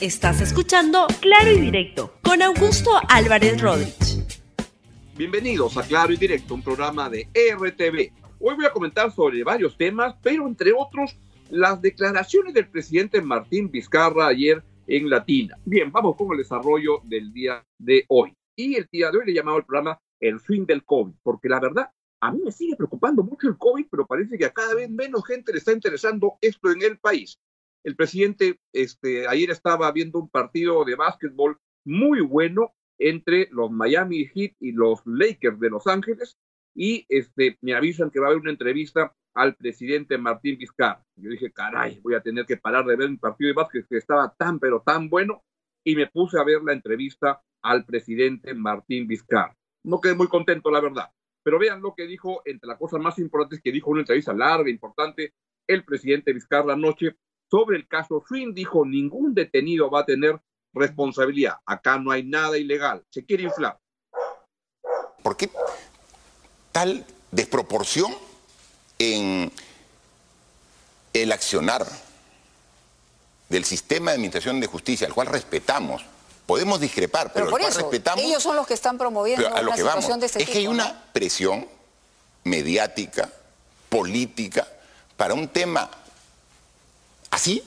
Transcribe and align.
Estás 0.00 0.40
escuchando 0.40 1.06
Claro 1.20 1.52
y 1.52 1.60
Directo 1.60 2.14
con 2.22 2.42
Augusto 2.42 2.90
Álvarez 3.08 3.60
Rodríguez. 3.62 4.42
Bienvenidos 5.16 5.76
a 5.76 5.82
Claro 5.82 6.12
y 6.12 6.16
Directo, 6.16 6.54
un 6.54 6.62
programa 6.62 7.08
de 7.08 7.28
RTV. 7.32 8.12
Hoy 8.40 8.56
voy 8.56 8.66
a 8.66 8.72
comentar 8.72 9.12
sobre 9.12 9.44
varios 9.44 9.76
temas, 9.76 10.16
pero 10.20 10.46
entre 10.48 10.72
otros 10.72 11.16
las 11.48 11.80
declaraciones 11.80 12.52
del 12.54 12.68
presidente 12.68 13.22
Martín 13.22 13.70
Vizcarra 13.70 14.26
ayer 14.26 14.62
en 14.88 15.08
Latina. 15.08 15.56
Bien, 15.64 15.92
vamos 15.92 16.16
con 16.16 16.32
el 16.32 16.38
desarrollo 16.38 17.00
del 17.04 17.32
día 17.32 17.64
de 17.78 18.04
hoy. 18.08 18.34
Y 18.56 18.74
el 18.74 18.88
día 18.90 19.10
de 19.10 19.18
hoy 19.18 19.26
le 19.26 19.32
he 19.32 19.36
llamado 19.36 19.58
al 19.58 19.64
programa 19.64 19.98
El 20.18 20.40
fin 20.40 20.66
del 20.66 20.84
COVID, 20.84 21.14
porque 21.22 21.48
la 21.48 21.60
verdad 21.60 21.90
a 22.20 22.32
mí 22.32 22.40
me 22.44 22.52
sigue 22.52 22.74
preocupando 22.74 23.22
mucho 23.22 23.48
el 23.48 23.56
COVID, 23.56 23.86
pero 23.90 24.06
parece 24.06 24.36
que 24.36 24.46
a 24.46 24.52
cada 24.52 24.74
vez 24.74 24.90
menos 24.90 25.24
gente 25.24 25.52
le 25.52 25.58
está 25.58 25.72
interesando 25.72 26.36
esto 26.40 26.70
en 26.72 26.82
el 26.82 26.98
país. 26.98 27.38
El 27.84 27.96
presidente 27.96 28.58
este, 28.72 29.28
ayer 29.28 29.50
estaba 29.50 29.92
viendo 29.92 30.18
un 30.18 30.30
partido 30.30 30.84
de 30.86 30.94
básquetbol 30.94 31.58
muy 31.84 32.22
bueno 32.22 32.74
entre 32.98 33.48
los 33.50 33.70
Miami 33.70 34.24
Heat 34.24 34.54
y 34.58 34.72
los 34.72 35.02
Lakers 35.04 35.60
de 35.60 35.68
Los 35.68 35.86
Ángeles 35.86 36.38
y 36.74 37.04
este, 37.10 37.58
me 37.60 37.74
avisan 37.74 38.10
que 38.10 38.20
va 38.20 38.26
a 38.26 38.28
haber 38.30 38.40
una 38.40 38.52
entrevista 38.52 39.14
al 39.34 39.54
presidente 39.56 40.16
Martín 40.16 40.56
Vizcarra. 40.56 41.04
Yo 41.16 41.28
dije, 41.28 41.52
caray, 41.52 42.00
voy 42.00 42.14
a 42.14 42.22
tener 42.22 42.46
que 42.46 42.56
parar 42.56 42.86
de 42.86 42.96
ver 42.96 43.08
un 43.08 43.18
partido 43.18 43.48
de 43.48 43.54
básquet 43.54 43.86
que 43.86 43.98
estaba 43.98 44.34
tan, 44.34 44.58
pero 44.58 44.80
tan 44.80 45.10
bueno 45.10 45.44
y 45.84 45.94
me 45.94 46.06
puse 46.06 46.38
a 46.38 46.44
ver 46.44 46.62
la 46.62 46.72
entrevista 46.72 47.42
al 47.62 47.84
presidente 47.84 48.54
Martín 48.54 49.06
Vizcarra. 49.06 49.54
No 49.84 50.00
quedé 50.00 50.14
muy 50.14 50.28
contento, 50.28 50.70
la 50.70 50.80
verdad. 50.80 51.10
Pero 51.42 51.58
vean 51.58 51.82
lo 51.82 51.94
que 51.94 52.06
dijo, 52.06 52.40
entre 52.46 52.68
las 52.68 52.78
cosas 52.78 53.00
más 53.00 53.18
importantes 53.18 53.60
que 53.60 53.72
dijo 53.72 53.90
una 53.90 54.00
entrevista 54.00 54.32
larga, 54.32 54.70
importante, 54.70 55.34
el 55.66 55.84
presidente 55.84 56.32
Vizcarra 56.32 56.72
anoche 56.72 57.16
sobre 57.50 57.76
el 57.76 57.86
caso 57.88 58.22
Swin. 58.26 58.54
Dijo, 58.54 58.84
ningún 58.84 59.34
detenido 59.34 59.90
va 59.90 60.00
a 60.00 60.06
tener 60.06 60.40
responsabilidad. 60.72 61.54
Acá 61.66 61.98
no 61.98 62.10
hay 62.10 62.24
nada 62.24 62.58
ilegal. 62.58 63.04
Se 63.10 63.24
quiere 63.24 63.44
inflar. 63.44 63.78
¿Por 65.22 65.36
qué 65.36 65.50
tal 66.72 67.06
desproporción 67.30 68.14
en 68.98 69.50
el 71.12 71.32
accionar 71.32 71.86
del 73.48 73.64
sistema 73.64 74.10
de 74.10 74.16
administración 74.16 74.60
de 74.60 74.66
justicia, 74.66 75.06
al 75.06 75.14
cual 75.14 75.28
respetamos? 75.28 76.04
Podemos 76.46 76.78
discrepar, 76.78 77.32
pero, 77.32 77.48
por 77.48 77.62
eso, 77.62 77.80
respetamos. 77.80 78.22
Ellos 78.22 78.42
son 78.42 78.56
los 78.56 78.66
que 78.66 78.74
están 78.74 78.98
promoviendo 78.98 79.46
a 79.46 79.62
lo 79.62 79.68
una 79.68 79.76
que 79.76 79.82
situación 79.82 80.02
vamos, 80.02 80.20
de 80.20 80.26
este 80.26 80.38
es 80.40 80.44
tipo. 80.44 80.52
que 80.52 80.58
hay 80.58 80.64
¿no? 80.64 80.72
una 80.72 81.04
presión 81.12 81.66
mediática, 82.42 83.30
política, 83.88 84.68
para 85.16 85.32
un 85.32 85.48
tema 85.48 85.88
así, 87.34 87.62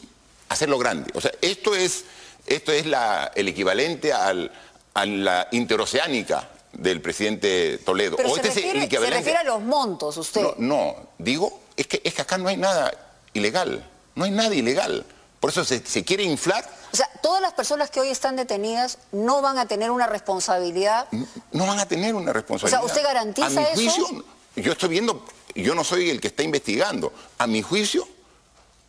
hacerlo 0.49 0.77
grande. 0.77 1.11
O 1.13 1.21
sea, 1.21 1.31
esto 1.41 1.75
es, 1.75 2.05
esto 2.45 2.71
es 2.71 2.85
la, 2.85 3.31
el 3.35 3.47
equivalente 3.49 4.13
al, 4.13 4.51
a 4.93 5.05
la 5.05 5.47
interoceánica 5.51 6.49
del 6.73 7.01
presidente 7.01 7.77
Toledo. 7.79 8.15
Pero 8.17 8.29
O 8.31 8.35
se 8.35 8.41
este 8.41 8.53
refiere, 8.61 8.89
se 8.89 9.09
refiere 9.09 9.39
a 9.39 9.43
los 9.43 9.61
montos, 9.61 10.17
usted. 10.17 10.41
no, 10.41 10.55
no, 10.57 10.95
digo, 11.17 11.61
es 11.75 11.88
que, 11.88 12.01
es 12.03 12.13
que 12.13 12.21
acá 12.21 12.38
no 12.38 12.47
hay 12.49 12.57
nada 12.57 12.93
ilegal, 13.33 13.88
no 14.15 14.25
hay 14.25 14.31
nada 14.31 14.53
ilegal. 14.55 15.05
Por 15.39 15.51
eso 15.51 15.63
se, 15.63 15.85
se 15.85 16.03
quiere 16.03 16.23
inflar, 16.23 16.67
O 16.91 16.95
sea, 16.95 17.07
todas 17.21 17.41
las 17.41 17.53
personas 17.53 17.91
que 17.91 17.99
hoy 17.99 18.09
están 18.09 18.35
detenidas 18.35 18.97
no 19.11 19.41
van 19.41 19.59
a 19.59 19.67
tener 19.67 19.91
una 19.91 20.07
responsabilidad. 20.07 21.07
no 21.51 21.67
van 21.67 21.79
a 21.79 21.88
tener 21.88 22.15
una 22.15 22.33
responsabilidad. 22.33 22.83
¿usted 22.83 23.03
garantiza 23.03 23.47
a 23.47 23.49
mi 23.75 23.85
eso? 23.85 24.05
juicio, 24.05 24.25
yo 24.55 24.71
estoy 24.71 24.89
viendo, 24.89 25.23
yo 25.53 25.75
no 25.75 25.83
soy 25.83 26.09
el 26.09 26.19
que 26.19 26.29
está 26.29 26.41
investigando. 26.41 27.13
A 27.38 27.45
mi 27.45 27.61
juicio, 27.61 28.07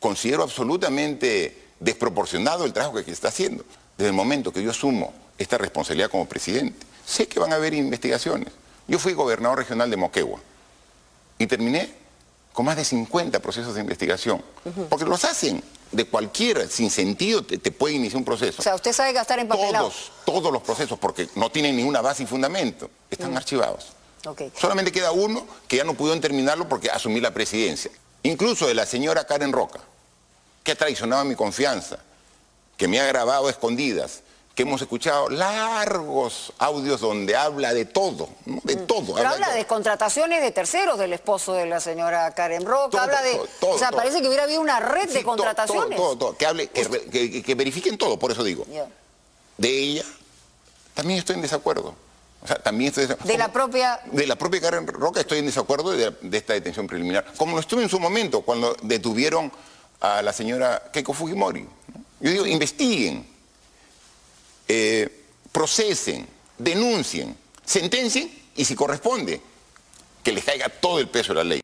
considero 0.01 0.43
absolutamente 0.43 1.69
desproporcionado 1.81 2.65
el 2.65 2.73
trabajo 2.73 2.97
que 2.97 3.05
se 3.05 3.13
está 3.13 3.29
haciendo. 3.29 3.65
Desde 3.97 4.11
el 4.11 4.15
momento 4.15 4.53
que 4.53 4.63
yo 4.63 4.71
asumo 4.71 5.13
esta 5.39 5.59
responsabilidad 5.59 6.11
como 6.11 6.27
presidente, 6.27 6.87
sé 7.05 7.27
que 7.27 7.41
van 7.41 7.53
a 7.53 7.57
haber 7.57 7.75
investigaciones. 7.75 8.53
Yo 8.87 8.99
fui 8.99 9.13
gobernador 9.13 9.59
regional 9.59 9.91
de 9.91 9.97
Moquegua 9.97 10.41
y 11.39 11.47
terminé 11.47 11.93
con 12.53 12.67
más 12.67 12.77
de 12.77 12.85
50 12.85 13.41
procesos 13.41 13.75
de 13.75 13.81
investigación. 13.81 14.43
Porque 14.89 15.05
los 15.05 15.25
hacen 15.25 15.63
de 15.93 16.05
cualquiera, 16.05 16.67
sin 16.69 16.91
sentido, 16.91 17.45
te, 17.45 17.59
te 17.59 17.71
puede 17.71 17.95
iniciar 17.95 18.19
un 18.19 18.25
proceso. 18.25 18.57
O 18.61 18.63
sea, 18.63 18.75
usted 18.75 18.93
sabe 18.93 19.13
gastar 19.13 19.39
en 19.39 19.49
papelado. 19.49 19.89
Todos, 19.89 20.13
todos 20.25 20.53
los 20.53 20.63
procesos, 20.63 20.99
porque 20.99 21.29
no 21.35 21.51
tienen 21.51 21.77
ninguna 21.77 22.01
base 22.01 22.25
y 22.25 22.27
fundamento, 22.27 22.91
están 23.11 23.37
archivados. 23.37 23.87
Ok. 24.27 24.43
Solamente 24.59 24.91
queda 24.91 25.13
uno 25.13 25.47
que 25.67 25.77
ya 25.77 25.85
no 25.85 25.95
pudieron 25.95 26.21
terminarlo 26.21 26.69
porque 26.69 26.91
asumí 26.91 27.21
la 27.21 27.33
presidencia. 27.33 27.91
Incluso 28.23 28.67
de 28.67 28.75
la 28.75 28.87
señora 28.87 29.25
Karen 29.27 29.53
Roca, 29.53 29.81
que 30.65 30.73
ha 30.73 30.77
traicionado 30.77 31.25
mi 31.25 31.35
confianza, 31.37 31.99
que 32.77 32.89
me 32.89 33.01
ha 33.01 33.07
grabado 33.07 33.47
a 33.47 33.51
escondidas, 33.51 34.21
que 34.55 34.63
hemos 34.63 34.83
escuchado 34.83 35.29
largos 35.31 36.53
audios 36.59 37.01
donde 37.01 37.37
habla 37.37 37.73
de 37.73 37.85
todo, 37.85 38.29
¿no? 38.45 38.61
de 38.65 38.75
todo. 38.75 39.15
Pero 39.15 39.29
de 39.29 39.35
habla 39.35 39.47
todo. 39.47 39.55
de 39.57 39.67
contrataciones 39.69 40.43
de 40.43 40.51
terceros 40.51 40.99
del 40.99 41.13
esposo 41.13 41.53
de 41.55 41.67
la 41.67 41.79
señora 41.81 42.35
Karen 42.35 42.67
Roca, 42.67 42.91
Todo, 42.91 43.01
habla 43.03 43.23
de... 43.23 43.35
todo, 43.37 43.49
todo, 43.61 43.71
o 43.71 43.79
sea, 43.79 43.93
parece 43.93 44.21
que 44.21 44.27
hubiera 44.27 44.43
habido 44.45 44.61
una 44.61 44.81
red 44.81 45.07
Sí, 45.09 45.15
de 45.15 45.23
contrataciones. 45.23 45.97
Todo, 45.97 46.09
todo, 46.17 46.17
todo. 46.31 46.37
Que, 46.37 46.47
hable, 46.47 46.67
que, 46.69 46.85
que- 47.09 47.43
que 47.43 47.55
verifiquen 47.55 47.97
todo, 47.97 48.19
por 48.19 48.33
eso 48.33 48.43
digo. 48.43 48.67
De 49.59 49.69
ella, 49.69 50.05
también 50.95 51.21
estoy 51.21 51.37
en 51.37 51.43
desacuerdo. 51.43 51.95
O 52.41 52.47
sea, 52.47 52.57
también 52.57 52.93
estoy 52.97 53.07
De 53.25 53.37
la 53.39 53.53
propia... 53.53 54.01
De 54.13 54.27
la 54.27 54.37
propia 54.37 54.61
Karen 54.61 54.87
Roca 54.87 55.21
estoy 55.21 55.39
en 55.39 55.47
desacuerdo 55.47 55.91
de, 55.93 56.11
de 56.23 56.39
esta 56.39 56.53
detención 56.53 56.87
preliminar. 56.87 57.33
Como 57.37 57.55
lo 57.55 57.61
estuve 57.61 57.83
en 57.83 57.89
su 57.89 57.99
momento, 57.99 58.43
cuando 58.43 58.77
detuvieron 58.83 59.51
a 60.01 60.23
la 60.23 60.33
señora 60.33 60.91
Keiko 60.93 61.13
Fujimori. 61.13 61.63
¿no? 61.63 61.71
Yo 62.21 62.31
digo, 62.31 62.47
investiguen, 62.47 63.27
eh, 64.69 65.25
procesen, 65.53 66.27
denuncien, 66.59 67.37
sentencien 67.65 68.31
y 68.55 68.65
si 68.65 68.75
corresponde, 68.75 69.41
que 70.23 70.33
les 70.33 70.45
caiga 70.45 70.69
todo 70.69 70.99
el 71.01 71.09
peso 71.09 71.33
de 71.33 71.37
la 71.37 71.45
ley. 71.45 71.61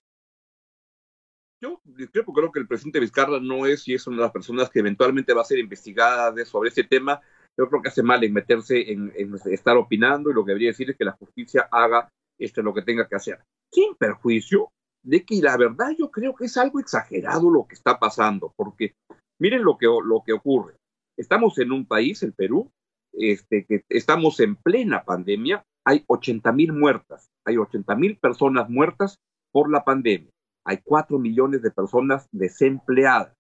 Yo 1.61 1.81
discrepo, 1.85 2.33
creo 2.33 2.53
que 2.53 2.61
el 2.61 2.67
presidente 2.67 3.01
Vizcarra 3.01 3.39
no 3.41 3.67
es 3.67 3.87
y 3.89 3.95
es 3.95 4.07
una 4.07 4.17
de 4.19 4.23
las 4.25 4.33
personas 4.33 4.69
que 4.71 4.81
eventualmente 4.81 5.33
va 5.33 5.43
a 5.43 5.47
ser 5.47 5.59
investigada 5.59 6.31
de- 6.33 6.45
sobre 6.45 6.69
este 6.69 6.85
tema. 6.85 7.21
Yo 7.59 7.69
creo 7.69 7.83
que 7.83 7.89
hace 7.89 8.03
mal 8.03 8.23
en 8.25 8.33
meterse 8.33 8.93
en, 8.93 9.13
estar 9.47 9.77
opinando 9.77 10.31
y 10.31 10.35
lo 10.35 10.45
que 10.45 10.51
debería 10.51 10.71
decir 10.71 10.91
es 10.91 10.97
que 10.97 11.05
la 11.05 11.13
justicia 11.13 11.69
haga 11.71 12.09
este, 12.39 12.63
lo 12.63 12.75
que 12.75 12.83
tenga 12.83 13.07
que 13.07 13.17
hacer. 13.17 13.41
Sin 13.73 13.95
perjuicio 13.95 14.71
de 15.03 15.25
que 15.25 15.37
la 15.41 15.57
verdad 15.57 15.91
yo 15.99 16.11
creo 16.11 16.35
que 16.35 16.47
es 16.47 16.57
algo 16.57 16.81
exagerado 16.81 17.51
lo 17.51 17.67
que 17.67 17.75
está 17.75 17.99
pasando, 17.99 18.53
porque 18.57 18.95
miren 19.39 19.63
lo 19.63 19.77
que, 19.79 19.87
lo 19.87 20.23
que 20.25 20.33
ocurre. 20.33 20.77
Estamos 21.17 21.59
en 21.59 21.71
un 21.71 21.87
país, 21.87 22.23
el 22.23 22.33
Perú, 22.33 22.71
este, 23.13 23.65
que 23.67 23.83
estamos 23.89 24.41
en 24.41 24.57
plena 24.57 25.05
pandemia, 25.05 25.63
hay 25.87 26.03
80 26.07 26.51
mil 26.53 26.73
muertas, 26.73 27.29
hay 27.45 27.59
80 27.59 27.95
mil 27.95 28.17
personas 28.17 28.69
muertas 28.69 29.19
por 29.53 29.71
la 29.71 29.85
pandemia 29.85 30.35
hay 30.65 30.79
cuatro 30.83 31.19
millones 31.19 31.63
de 31.63 31.71
personas 31.71 32.27
desempleadas, 32.33 33.35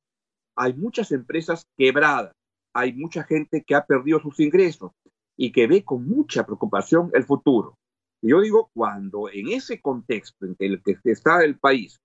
hay 0.56 0.74
muchas 0.74 1.10
empresas 1.10 1.66
quebradas, 1.76 2.32
hay 2.74 2.92
mucha 2.92 3.22
gente 3.22 3.64
que 3.64 3.74
ha 3.74 3.86
perdido 3.86 4.20
sus 4.20 4.38
ingresos 4.40 4.92
y 5.36 5.52
que 5.52 5.66
ve 5.66 5.84
con 5.84 6.06
mucha 6.06 6.44
preocupación 6.44 7.10
el 7.14 7.24
futuro. 7.24 7.78
Yo 8.20 8.40
digo, 8.40 8.70
cuando 8.74 9.30
en 9.30 9.48
ese 9.48 9.80
contexto 9.80 10.46
en 10.46 10.56
el 10.58 10.82
que 10.82 10.96
está 11.04 11.44
el 11.44 11.58
país, 11.58 12.00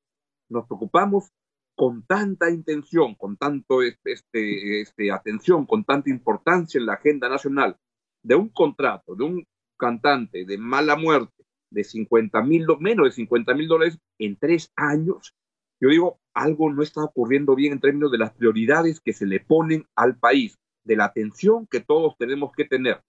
nos 0.50 0.66
preocupamos 0.68 1.32
con 1.76 2.04
tanta 2.04 2.50
intención, 2.50 3.16
con 3.16 3.38
tanto 3.38 3.82
este, 3.82 4.14
este, 4.14 4.82
este, 4.82 5.12
atención, 5.12 5.66
con 5.66 5.84
tanta 5.86 6.10
importancia 6.10 6.78
en 6.78 6.86
la 6.86 6.94
agenda 6.94 7.30
nacional 7.30 7.78
de 8.22 8.36
un 8.36 8.50
contrato, 8.50 9.16
de 9.16 9.24
un 9.24 9.48
cantante 9.78 10.46
de 10.46 10.58
mala 10.58 10.96
muerte, 10.98 11.46
de 11.72 11.84
50 11.84 12.42
mil, 12.44 12.66
menos 12.80 13.06
de 13.06 13.12
50 13.12 13.54
mil 13.54 13.68
dólares 13.68 13.98
en 14.18 14.36
tres 14.36 14.72
años, 14.76 15.34
yo 15.82 15.90
digo, 15.90 16.20
algo 16.34 16.72
no 16.72 16.84
está 16.84 17.04
ocurriendo 17.04 17.56
bien 17.56 17.74
en 17.74 17.80
términos 17.80 18.12
de 18.12 18.18
las 18.18 18.34
prioridades 18.34 19.00
que 19.00 19.14
se 19.14 19.26
le 19.26 19.40
ponen 19.40 19.86
al 19.96 20.18
país, 20.18 20.59
de 20.90 20.96
la 20.96 21.06
atención 21.06 21.68
que 21.68 21.82
todos 21.82 22.18
tenemos 22.18 22.52
que 22.52 22.66
tener. 22.66 23.02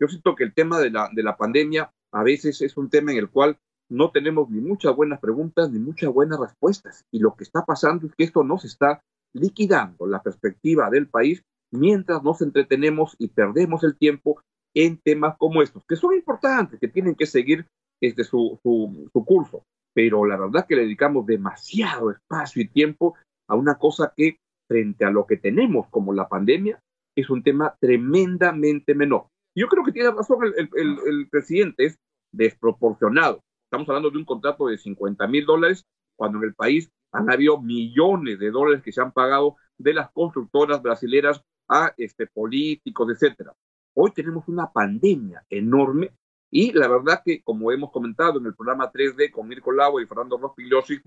Yo 0.00 0.08
siento 0.08 0.34
que 0.34 0.42
el 0.42 0.52
tema 0.52 0.80
de 0.80 0.90
la, 0.90 1.08
de 1.14 1.22
la 1.22 1.36
pandemia 1.36 1.92
a 2.12 2.24
veces 2.24 2.60
es 2.60 2.76
un 2.76 2.90
tema 2.90 3.12
en 3.12 3.18
el 3.18 3.30
cual 3.30 3.56
no 3.88 4.10
tenemos 4.10 4.50
ni 4.50 4.60
muchas 4.60 4.96
buenas 4.96 5.20
preguntas 5.20 5.70
ni 5.70 5.78
muchas 5.78 6.12
buenas 6.12 6.40
respuestas. 6.40 7.04
Y 7.12 7.20
lo 7.20 7.36
que 7.36 7.44
está 7.44 7.64
pasando 7.64 8.08
es 8.08 8.14
que 8.16 8.24
esto 8.24 8.42
no 8.42 8.58
se 8.58 8.66
está 8.66 9.00
liquidando 9.32 10.08
la 10.08 10.22
perspectiva 10.22 10.90
del 10.90 11.08
país 11.08 11.44
mientras 11.72 12.20
nos 12.24 12.42
entretenemos 12.42 13.14
y 13.18 13.28
perdemos 13.28 13.84
el 13.84 13.96
tiempo 13.96 14.42
en 14.74 14.98
temas 14.98 15.36
como 15.38 15.62
estos, 15.62 15.84
que 15.86 15.94
son 15.94 16.14
importantes, 16.14 16.80
que 16.80 16.88
tienen 16.88 17.14
que 17.14 17.26
seguir 17.26 17.66
este, 18.00 18.24
su, 18.24 18.58
su, 18.62 19.08
su 19.12 19.24
curso. 19.24 19.62
Pero 19.94 20.24
la 20.24 20.36
verdad 20.36 20.66
que 20.66 20.74
le 20.74 20.82
dedicamos 20.82 21.26
demasiado 21.26 22.10
espacio 22.10 22.62
y 22.62 22.68
tiempo 22.68 23.14
a 23.48 23.54
una 23.54 23.76
cosa 23.76 24.12
que 24.16 24.38
frente 24.68 25.04
a 25.04 25.10
lo 25.10 25.26
que 25.26 25.36
tenemos 25.36 25.86
como 25.90 26.12
la 26.12 26.28
pandemia 26.28 26.80
es 27.20 27.30
un 27.30 27.42
tema 27.42 27.76
tremendamente 27.80 28.94
menor. 28.94 29.26
Yo 29.54 29.68
creo 29.68 29.84
que 29.84 29.92
tiene 29.92 30.10
razón 30.10 30.38
el, 30.44 31.28
presidente, 31.30 31.86
es 31.86 31.98
desproporcionado. 32.32 33.42
Estamos 33.64 33.88
hablando 33.88 34.10
de 34.10 34.18
un 34.18 34.24
contrato 34.24 34.66
de 34.66 34.78
50 34.78 35.26
mil 35.26 35.44
dólares 35.44 35.84
cuando 36.16 36.38
en 36.38 36.44
el 36.44 36.54
país 36.54 36.90
han 37.12 37.30
habido 37.30 37.60
millones 37.60 38.38
de 38.38 38.50
dólares 38.50 38.82
que 38.82 38.92
se 38.92 39.00
han 39.00 39.12
pagado 39.12 39.56
de 39.78 39.94
las 39.94 40.10
constructoras 40.12 40.80
brasileras 40.82 41.42
a 41.68 41.92
este, 41.96 42.26
políticos, 42.26 43.08
etcétera. 43.12 43.54
Hoy 43.94 44.12
tenemos 44.12 44.46
una 44.48 44.70
pandemia 44.70 45.44
enorme 45.48 46.12
y 46.50 46.72
la 46.72 46.88
verdad 46.88 47.22
que, 47.24 47.42
como 47.42 47.70
hemos 47.72 47.90
comentado 47.90 48.38
en 48.38 48.46
el 48.46 48.54
programa 48.54 48.90
3D 48.90 49.30
con 49.30 49.48
Mirko 49.48 49.72
Lago 49.72 50.00
y 50.00 50.06
Fernando 50.06 50.36
Rospigliosi, 50.36 51.00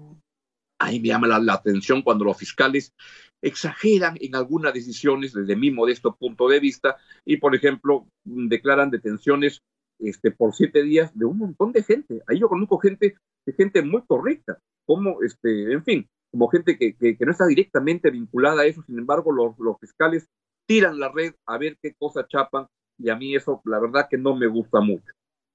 ahí 0.84 1.00
me 1.00 1.10
llama 1.10 1.28
la, 1.28 1.54
atención 1.54 2.02
cuando 2.02 2.26
los 2.26 2.38
fiscales 2.38 2.94
exageran 3.42 4.18
en 4.22 4.36
algunas 4.36 4.74
decisiones 4.74 5.34
desde 5.34 5.56
mi 5.56 5.72
modesto 5.72 6.16
punto 6.16 6.48
de 6.48 6.60
vista 6.60 6.98
y, 7.26 7.38
por 7.38 7.56
ejemplo, 7.56 8.08
declaran 8.24 8.90
detenciones 8.90 9.62
este, 10.00 10.32
por 10.32 10.54
siete 10.54 10.84
días 10.84 11.18
de 11.18 11.26
un 11.26 11.38
montón 11.38 11.72
de 11.72 11.84
gente. 11.84 12.22
Ahí 12.28 12.40
yo 12.40 12.50
conozco 12.50 12.78
gente, 12.80 13.16
gente 13.58 13.82
muy 13.82 14.04
correcta, 14.06 14.60
como, 14.86 15.22
este, 15.24 15.74
en 15.74 15.84
fin, 15.84 16.10
como 16.32 16.48
gente 16.48 16.78
que, 16.78 16.96
que, 16.96 17.18
no 17.26 17.32
está 17.32 17.46
directamente 17.46 18.10
vinculada 18.10 18.62
a 18.64 18.66
eso, 18.66 18.82
sin 18.84 18.98
embargo, 18.98 19.32
los, 19.32 19.58
los 19.60 19.78
fiscales 19.80 20.28
tiran 20.66 21.00
la 21.00 21.12
red 21.12 21.34
a 21.46 21.58
ver 21.58 21.78
qué 21.82 21.94
cosa 21.94 22.26
chapan 22.28 22.68
y 22.98 23.10
a 23.10 23.16
mí 23.16 23.36
eso, 23.36 23.62
la 23.66 23.80
verdad 23.80 24.08
que 24.10 24.18
no 24.18 24.36
me 24.36 24.48
gusta 24.48 24.80
mucho. 24.80 25.12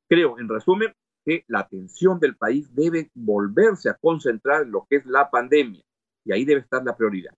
Creo, 0.09 0.39
en 0.39 0.49
resumen, 0.49 0.93
que 1.29 1.45
la 1.47 1.61
atención 1.61 2.19
del 2.19 2.37
país 2.37 2.75
debe 2.75 3.11
volverse 3.15 3.91
a 3.91 3.99
concentrar 4.01 4.63
en 4.63 4.71
lo 4.71 4.87
que 4.89 4.97
es 4.97 5.05
la 5.05 5.29
pandemia 5.29 5.83
y 6.25 6.33
ahí 6.33 6.47
debe 6.47 6.63
estar 6.63 6.83
la 6.83 6.97
prioridad. 6.97 7.35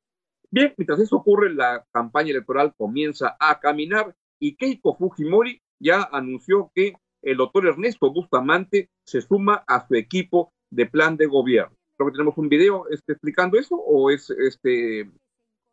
Bien, 0.49 0.73
mientras 0.77 1.01
eso 1.01 1.17
ocurre, 1.17 1.53
la 1.53 1.85
campaña 1.91 2.31
electoral 2.31 2.73
comienza 2.77 3.37
a 3.41 3.59
caminar 3.59 4.15
y 4.39 4.55
Keiko 4.55 4.97
Fujimori 4.97 5.61
ya 5.81 6.09
anunció 6.13 6.71
que 6.73 6.93
el 7.23 7.39
doctor 7.39 7.67
Ernesto 7.67 8.13
Bustamante 8.13 8.91
se 9.05 9.23
suma 9.23 9.65
a 9.67 9.85
su 9.89 9.97
equipo 9.97 10.53
de 10.71 10.87
plan 10.87 11.17
de 11.17 11.27
gobierno. 11.27 11.77
Creo 11.97 12.11
que 12.11 12.13
tenemos 12.13 12.39
un 12.39 12.49
video 12.49 12.89
este, 12.91 13.15
explicando 13.15 13.59
eso 13.59 13.75
o 13.75 14.09
es 14.13 14.31
este 14.31 15.11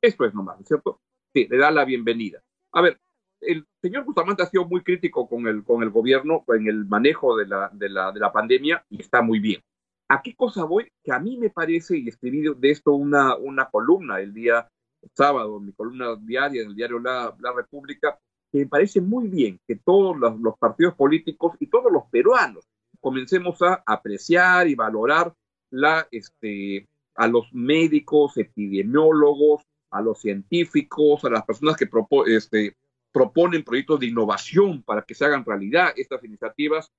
esto 0.01 0.25
es 0.25 0.33
nomás, 0.33 0.57
¿cierto? 0.65 0.99
Sí, 1.33 1.47
le 1.47 1.57
da 1.57 1.69
la 1.69 1.85
bienvenida. 1.85 2.41
A 2.71 2.81
ver, 2.81 2.99
el 3.41 3.65
señor 3.81 4.05
Bustamante 4.05 4.43
ha 4.43 4.47
sido 4.47 4.65
muy 4.65 4.81
crítico 4.81 5.27
con 5.27 5.47
el, 5.47 5.63
con 5.63 5.83
el 5.83 5.89
gobierno 5.89 6.43
en 6.47 6.67
el 6.67 6.85
manejo 6.85 7.35
de 7.37 7.47
la, 7.47 7.69
de, 7.73 7.89
la, 7.89 8.11
de 8.11 8.19
la 8.19 8.31
pandemia 8.31 8.83
y 8.89 9.01
está 9.01 9.21
muy 9.21 9.39
bien. 9.39 9.61
¿A 10.09 10.21
qué 10.21 10.35
cosa 10.35 10.63
voy? 10.63 10.89
Que 11.03 11.11
a 11.11 11.19
mí 11.19 11.37
me 11.37 11.49
parece, 11.49 11.97
y 11.97 12.07
escribí 12.07 12.43
de 12.55 12.71
esto 12.71 12.93
una, 12.93 13.35
una 13.35 13.69
columna 13.69 14.19
el 14.19 14.33
día 14.33 14.67
sábado, 15.13 15.59
mi 15.59 15.73
columna 15.73 16.15
diaria 16.19 16.61
en 16.61 16.69
el 16.69 16.75
diario 16.75 16.99
La, 16.99 17.35
la 17.39 17.53
República, 17.53 18.17
que 18.51 18.59
me 18.59 18.67
parece 18.67 19.01
muy 19.01 19.27
bien 19.27 19.59
que 19.67 19.75
todos 19.75 20.17
los, 20.17 20.39
los, 20.39 20.57
partidos 20.57 20.95
políticos 20.95 21.55
y 21.59 21.67
todos 21.67 21.91
los 21.91 22.05
peruanos 22.09 22.65
comencemos 22.99 23.61
a 23.61 23.83
apreciar 23.85 24.67
y 24.67 24.75
valorar 24.75 25.33
la, 25.69 26.07
este, 26.11 26.87
a 27.15 27.27
los 27.27 27.53
médicos, 27.53 28.37
epidemiólogos, 28.37 29.63
a 29.91 30.01
los 30.01 30.19
científicos, 30.19 31.23
a 31.25 31.29
las 31.29 31.45
personas 31.45 31.75
que 31.75 31.89
este, 32.27 32.75
proponen 33.17 33.63
proyectos 33.63 33.99
de 33.99 34.05
innovación 34.05 34.83
para 34.83 35.01
que 35.01 35.15
se 35.15 35.25
hagan 35.25 35.43
realidad 35.43 35.91
estas 35.95 36.23
iniciativas. 36.23 36.93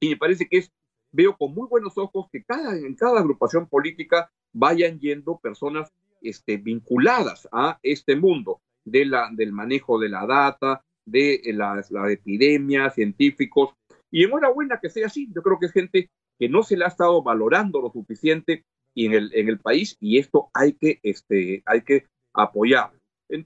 Y 0.00 0.08
me 0.08 0.16
parece 0.16 0.48
que 0.48 0.58
es, 0.58 0.72
veo 1.12 1.36
con 1.36 1.54
muy 1.54 1.68
buenos 1.68 1.96
ojos 1.98 2.26
que 2.32 2.42
cada, 2.42 2.76
en 2.76 2.96
cada 2.96 3.20
agrupación 3.20 3.68
política 3.68 4.28
vayan 4.52 4.98
yendo 4.98 5.38
personas 5.38 5.92
este, 6.20 6.56
vinculadas 6.56 7.48
a 7.52 7.78
este 7.84 8.16
mundo 8.16 8.60
de 8.84 9.04
la, 9.04 9.28
del 9.30 9.52
manejo 9.52 10.00
de 10.00 10.08
la 10.08 10.26
data, 10.26 10.84
de 11.06 11.40
las, 11.54 11.92
la 11.92 12.10
epidemias, 12.10 12.96
científicos. 12.96 13.70
Y 14.10 14.24
enhorabuena 14.24 14.80
que 14.82 14.90
sea 14.90 15.06
así. 15.06 15.30
Yo 15.32 15.42
creo 15.42 15.60
que 15.60 15.66
es 15.66 15.72
gente 15.72 16.10
que 16.40 16.48
no 16.48 16.64
se 16.64 16.76
le 16.76 16.86
ha 16.86 16.88
estado 16.88 17.22
valorando 17.22 17.80
lo 17.80 17.92
suficiente 17.92 18.64
en 18.96 19.12
el, 19.12 19.30
en 19.32 19.48
el 19.48 19.60
país 19.60 19.96
y 20.00 20.18
esto 20.18 20.50
hay 20.54 20.72
que, 20.72 20.98
este, 21.04 21.62
hay 21.66 21.82
que 21.82 22.06
apoyar. 22.34 22.90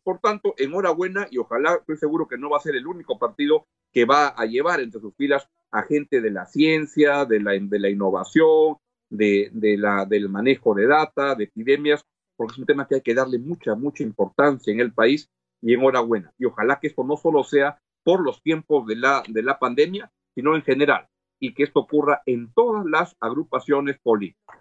Por 0.03 0.19
tanto, 0.21 0.55
enhorabuena 0.57 1.27
y 1.31 1.39
ojalá, 1.39 1.75
estoy 1.75 1.97
seguro 1.97 2.27
que 2.27 2.39
no 2.39 2.51
va 2.51 2.59
a 2.59 2.61
ser 2.61 2.77
el 2.77 2.87
único 2.87 3.19
partido 3.19 3.67
que 3.93 4.05
va 4.05 4.29
a 4.29 4.47
llevar 4.47 4.81
entre 4.81 5.01
sus 5.01 5.15
filas 5.15 5.49
a 5.71 5.83
gente 5.83 6.21
de 6.21 6.31
la 6.31 6.47
ciencia, 6.47 7.25
de 7.25 7.41
la, 7.41 7.55
innovación, 7.91 8.77
de, 9.11 9.51
del 9.53 10.29
manejo 10.29 10.75
de 10.75 10.87
data, 10.87 11.35
de 11.35 11.45
epidemias, 11.45 12.05
porque 12.37 12.53
es 12.53 12.59
un 12.59 12.67
tema 12.67 12.87
que 12.87 12.97
hay 12.97 13.01
que 13.01 13.15
darle 13.15 13.39
mucha, 13.39 13.75
mucha 13.75 14.03
importancia 14.03 14.73
en 14.73 14.81
el 14.81 14.93
país 14.93 15.29
y 15.63 15.75
enhorabuena. 15.75 16.33
Y 16.39 16.45
ojalá 16.47 16.79
que 16.81 16.89
esto 16.89 17.05
no 17.05 17.17
solo 17.17 17.45
sea 17.45 17.79
por 18.03 18.23
los 18.23 18.43
tiempos 18.43 18.87
de 18.87 18.97
la, 18.97 19.23
de 19.29 19.43
la 19.43 19.59
pandemia, 19.59 20.11
sino 20.35 20.55
en 20.57 20.63
general, 20.63 21.09
y 21.41 21.55
que 21.55 21.63
esto 21.63 21.81
ocurra 21.81 22.23
en 22.27 22.53
todas 22.53 22.85
las 22.87 23.17
agrupaciones 23.21 23.99
políticas. 24.03 24.59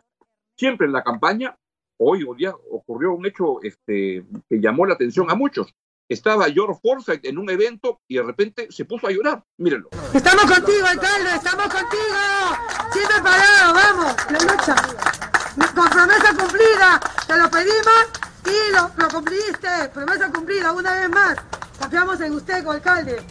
Siempre 0.58 0.88
en 0.88 0.94
la 0.94 1.04
campaña 1.04 1.58
hoy 2.04 2.24
un 2.24 2.38
día 2.38 2.54
ocurrió 2.72 3.14
un 3.14 3.26
hecho 3.26 3.62
este, 3.64 4.26
que 4.50 4.60
llamó 4.60 4.86
la 4.86 4.96
atención 4.96 5.30
a 5.32 5.36
muchos. 5.36 5.74
Estaba 6.10 6.46
George 6.46 6.80
Forsyth 6.82 7.26
en 7.26 7.38
un 7.38 7.50
evento 7.50 8.02
y 8.08 8.18
de 8.18 8.24
repente 8.24 8.68
se 8.70 8.86
puso 8.86 9.08
a 9.08 9.12
llorar. 9.12 9.44
Mírenlo. 9.58 9.90
Estamos 10.14 10.44
contigo, 10.44 10.86
alcalde, 10.86 11.30
estamos 11.36 11.68
contigo. 11.68 12.20
Siempre 12.92 13.16
parado, 13.24 13.74
vamos, 13.74 14.16
la 14.30 14.40
lucha. 14.40 14.76
Con 15.74 15.90
promesa 15.90 16.36
cumplida, 16.38 17.00
te 17.26 17.38
lo 17.38 17.50
pedimos 17.50 18.06
y 18.46 18.72
lo, 18.74 18.92
lo 18.98 19.10
cumpliste. 19.10 19.90
Promesa 19.94 20.32
cumplida 20.32 20.72
una 20.72 20.94
vez 21.00 21.10
más. 21.10 21.38
Confiamos 21.80 22.22
en 22.22 22.34
usted, 22.34 22.68
alcalde. 22.68 23.22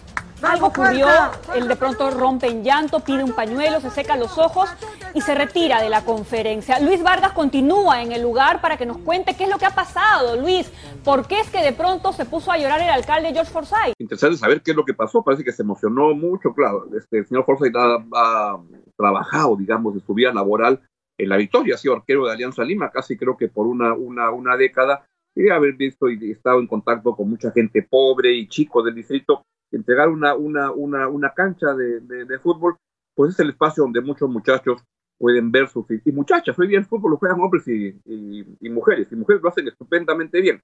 Algo 0.43 0.67
ocurrió, 0.69 1.07
él 1.55 1.69
de 1.69 1.77
pronto 1.77 2.11
rompe 2.11 2.49
en 2.49 2.65
llanto, 2.65 2.99
pide 2.99 3.23
un 3.23 3.33
pañuelo, 3.33 3.81
se 3.81 3.91
seca 3.91 4.17
los 4.17 4.37
ojos 4.39 4.69
y 5.15 5.21
se 5.21 5.35
retira 5.35 5.83
de 5.83 5.91
la 5.91 6.05
conferencia. 6.05 6.81
Luis 6.81 7.03
Vargas 7.03 7.33
continúa 7.33 8.03
en 8.03 8.13
el 8.13 8.23
lugar 8.23 8.61
para 8.61 8.77
que 8.77 8.87
nos 8.87 8.99
cuente 8.99 9.37
qué 9.37 9.45
es 9.45 9.51
lo 9.51 9.59
que 9.59 9.67
ha 9.67 9.75
pasado. 9.75 10.41
Luis, 10.41 10.71
¿por 11.05 11.27
qué 11.27 11.41
es 11.41 11.51
que 11.51 11.63
de 11.63 11.73
pronto 11.73 12.13
se 12.13 12.25
puso 12.25 12.51
a 12.51 12.59
llorar 12.59 12.81
el 12.81 12.89
alcalde 12.89 13.33
George 13.33 13.53
Forsyth? 13.53 13.95
Interesante 13.99 14.39
saber 14.39 14.63
qué 14.63 14.73
es 14.73 14.77
lo 14.77 14.85
que 14.85 14.95
pasó. 14.95 15.23
Parece 15.23 15.45
que 15.45 15.53
se 15.53 15.63
emocionó 15.63 16.15
mucho, 16.15 16.53
claro. 16.55 16.87
Este, 16.97 17.19
el 17.19 17.27
señor 17.27 17.45
Forsyth 17.45 17.75
ha, 17.77 18.59
trabajado, 18.97 19.57
digamos, 19.57 19.95
en 19.95 20.01
su 20.01 20.15
vida 20.15 20.33
laboral 20.33 20.81
en 21.19 21.29
la 21.29 21.37
victoria. 21.37 21.75
Ha 21.75 21.79
sido 21.79 21.95
arquero 21.95 22.27
de 22.27 22.33
Alianza 22.33 22.65
Lima, 22.65 22.91
casi 22.91 23.17
creo 23.17 23.37
que 23.37 23.49
por 23.49 23.67
una, 23.67 23.95
una, 23.95 24.31
una 24.31 24.57
década. 24.57 25.07
Y 25.35 25.49
haber 25.49 25.73
visto 25.75 26.11
y 26.11 26.31
estado 26.31 26.61
en 26.61 26.67
contacto 26.67 27.17
con 27.17 27.31
mucha 27.31 27.51
gente 27.53 27.83
pobre 27.83 28.33
y 28.33 28.49
chico 28.49 28.83
del 28.83 28.95
distrito 28.95 29.45
entregar 29.77 30.09
una, 30.09 30.35
una, 30.35 30.71
una, 30.71 31.09
una 31.09 31.31
cancha 31.31 31.75
de, 31.75 32.01
de, 32.01 32.39
fútbol, 32.39 32.77
pues 33.15 33.33
es 33.33 33.41
el 33.41 33.51
espacio 33.51 33.83
donde 33.85 34.01
muchos 34.01 34.29
muchachos 34.29 34.85
pueden 35.23 35.53
ver 35.53 35.69
sus... 35.69 35.87
Y 36.05 36.11
muchachas, 36.11 36.59
hoy 36.59 36.67
día 36.67 36.81
el 36.81 36.85
fútbol 36.85 37.13
lo 37.13 37.17
juegan 37.17 37.41
hombres 37.41 37.69
y, 37.69 37.95
y, 38.05 38.69
mujeres, 38.69 39.07
y 39.13 39.15
mujeres 39.15 39.41
lo 39.41 39.51
hacen 39.51 39.69
estupendamente 39.69 40.41
bien, 40.41 40.61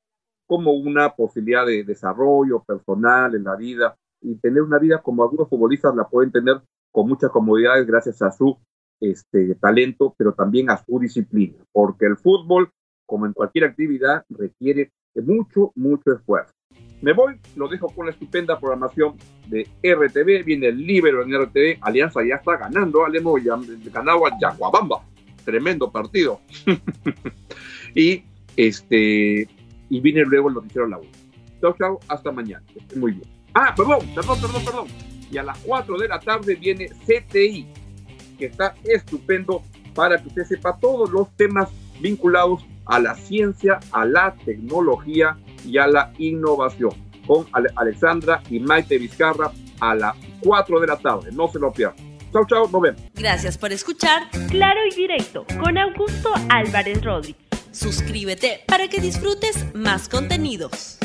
como 0.48 0.72
una 0.72 1.14
posibilidad 1.14 1.64
de 1.64 1.84
desarrollo 1.84 2.64
personal 2.64 3.36
en 3.36 3.44
la 3.44 3.54
vida 3.54 3.96
y 4.20 4.34
tener 4.34 4.62
una 4.62 4.80
vida 4.80 5.00
como 5.00 5.22
algunos 5.22 5.48
futbolistas 5.48 5.94
la 5.94 6.08
pueden 6.08 6.32
tener 6.32 6.60
con 6.90 7.08
muchas 7.08 7.30
comodidades 7.30 7.86
gracias 7.86 8.20
a 8.20 8.32
su 8.32 8.58
este, 8.98 9.54
talento, 9.54 10.12
pero 10.18 10.34
también 10.34 10.70
a 10.70 10.84
su 10.84 10.98
disciplina, 10.98 11.64
porque 11.70 12.06
el 12.06 12.16
fútbol, 12.16 12.72
como 13.06 13.26
en 13.26 13.34
cualquier 13.34 13.66
actividad, 13.66 14.24
requiere 14.28 14.90
mucho, 15.14 15.70
mucho 15.76 16.12
esfuerzo. 16.12 16.52
Me 17.00 17.12
voy, 17.12 17.38
lo 17.54 17.68
dejo 17.68 17.88
con 17.88 18.06
la 18.06 18.12
estupenda 18.12 18.58
programación 18.58 19.16
de 19.46 19.68
RTV. 19.82 20.44
Viene 20.44 20.68
el 20.68 20.78
Libero 20.78 21.22
en 21.22 21.32
RTV. 21.32 21.78
Alianza 21.80 22.20
ya 22.28 22.36
está 22.36 22.56
ganando. 22.56 23.04
Alemo 23.04 23.38
ya 23.38 23.56
ganado 23.92 24.26
a 24.26 24.38
Yacuabamba. 24.40 25.04
Tremendo 25.44 25.90
partido. 25.90 26.40
y 27.94 28.24
este 28.56 29.48
y 29.90 30.00
viene 30.00 30.24
luego 30.24 30.48
el 30.48 30.54
noticiero 30.54 30.86
La 30.88 30.98
U. 30.98 31.06
Chao, 31.60 31.74
chao. 31.78 32.00
Hasta 32.08 32.32
mañana. 32.32 32.64
muy 32.96 33.12
bien. 33.12 33.28
Ah, 33.54 33.72
perdón, 33.76 34.00
perdón, 34.14 34.40
perdón, 34.40 34.64
perdón. 34.64 34.86
Y 35.30 35.38
a 35.38 35.42
las 35.42 35.58
4 35.60 35.98
de 35.98 36.08
la 36.08 36.20
tarde 36.20 36.54
viene 36.54 36.88
CTI, 36.88 37.66
que 38.38 38.46
está 38.46 38.74
estupendo 38.84 39.62
para 39.94 40.18
que 40.18 40.28
usted 40.28 40.44
sepa 40.44 40.78
todos 40.78 41.10
los 41.10 41.30
temas 41.36 41.70
vinculados 42.00 42.64
a 42.86 42.98
la 42.98 43.14
ciencia, 43.14 43.80
a 43.92 44.04
la 44.04 44.34
tecnología 44.44 45.36
y 45.64 45.78
a 45.78 45.86
la 45.86 46.12
innovación. 46.18 46.90
Con 47.26 47.46
Alexandra 47.76 48.42
y 48.48 48.58
Maite 48.58 48.96
Vizcarra 48.98 49.52
a 49.80 49.94
las 49.94 50.14
4 50.40 50.80
de 50.80 50.86
la 50.86 50.96
tarde. 50.96 51.30
No 51.32 51.48
se 51.48 51.58
lo 51.58 51.72
pierdan. 51.72 52.08
Chao, 52.32 52.46
chao, 52.46 52.68
nos 52.68 52.80
vemos. 52.80 53.02
Gracias 53.14 53.58
por 53.58 53.72
escuchar 53.72 54.28
Claro 54.50 54.80
y 54.90 54.94
Directo 54.94 55.44
con 55.62 55.78
Augusto 55.78 56.30
Álvarez 56.48 57.02
Rodríguez. 57.02 57.42
Suscríbete 57.70 58.62
para 58.66 58.88
que 58.88 59.00
disfrutes 59.00 59.74
más 59.74 60.08
contenidos. 60.08 60.98